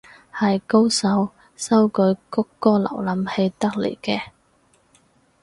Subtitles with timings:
[0.33, 4.31] 係高手修改谷歌瀏覽器得嚟嘅